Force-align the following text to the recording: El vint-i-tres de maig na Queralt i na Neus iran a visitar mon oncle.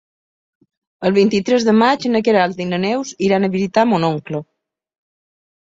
El 1.09 1.13
vint-i-tres 1.17 1.67
de 1.67 1.75
maig 1.83 2.09
na 2.15 2.23
Queralt 2.29 2.63
i 2.67 2.69
na 2.71 2.81
Neus 2.87 3.13
iran 3.29 3.47
a 3.47 3.53
visitar 3.59 3.87
mon 3.93 4.11
oncle. 4.11 4.43